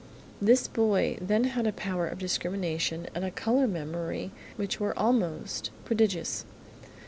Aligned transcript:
This 0.41 0.67
boy 0.67 1.17
had 1.19 1.27
then 1.27 1.65
a 1.67 1.71
power 1.71 2.07
of 2.07 2.17
discrimination 2.17 3.05
and 3.13 3.23
a 3.23 3.29
colour 3.29 3.67
memory 3.67 4.31
which 4.57 4.79
were 4.79 4.97
almost 4.97 5.69
prodigious. 5.85 6.43